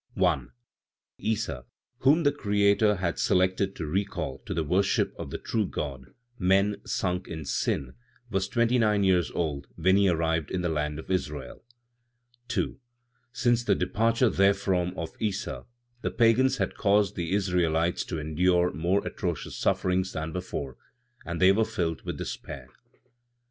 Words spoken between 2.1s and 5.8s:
the Creator had selected to recall to the worship of the true